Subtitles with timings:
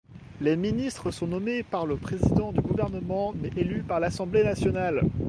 [0.39, 5.03] Les ministres sont nommés par le président du Gouvernement mais élus par l'Assemblée nationale.